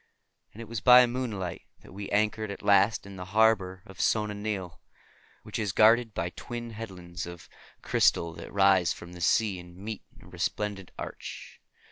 And 0.51 0.59
it 0.63 0.67
was 0.67 0.81
by 0.81 1.05
moonlight 1.05 1.61
that 1.81 1.91
we 1.93 2.09
anchored 2.09 2.49
at 2.49 2.63
last 2.63 3.05
in 3.05 3.17
the 3.17 3.25
harbor 3.37 3.83
of 3.85 4.01
Sona 4.01 4.33
Nyl, 4.33 4.79
which 5.43 5.59
is 5.59 5.73
guarded 5.73 6.15
by 6.15 6.31
twin 6.31 6.71
headlands 6.71 7.27
of 7.27 7.47
crystal 7.83 8.33
that 8.33 8.51
rise 8.51 8.91
from 8.93 9.13
the 9.13 9.21
sea 9.21 9.59
and 9.59 9.77
meet 9.77 10.01
in 10.17 10.25
a 10.25 10.29
resplendent, 10.29 10.89
arch. 10.97 11.61